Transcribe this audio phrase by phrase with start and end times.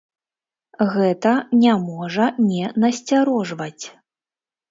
[0.93, 1.33] Гэта
[1.65, 3.85] не можа не насцярожваць.